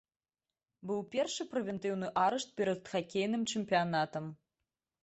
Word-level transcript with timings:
Быў 0.91 1.03
першы 1.15 1.47
прэвентыўны 1.53 2.07
арышт 2.25 2.49
перад 2.63 2.81
хакейным 2.95 3.49
чэмпіянатам. 3.55 4.25